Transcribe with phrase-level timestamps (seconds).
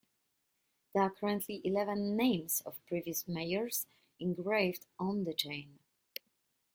[0.95, 3.85] There are currently eleven names of previous mayors
[4.19, 5.77] engraved on the chain.